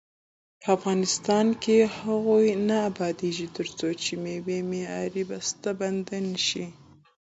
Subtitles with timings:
[0.75, 2.35] افغانستان تر هغو
[2.67, 6.65] نه ابادیږي، ترڅو وچې میوې معیاري بسته بندي نشي.